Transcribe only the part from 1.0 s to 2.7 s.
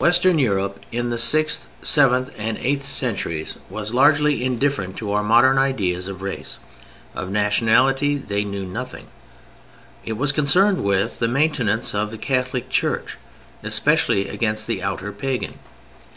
the sixth, seventh, and